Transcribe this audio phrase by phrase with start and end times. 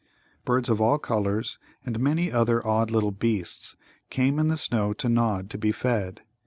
[0.45, 3.75] Birds of all colours and many other odd little beasts
[4.09, 6.21] came in the snow to Nod to be fed.